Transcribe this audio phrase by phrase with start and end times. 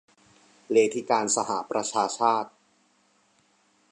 [0.71, 2.49] เลธิการสหประชาชาติ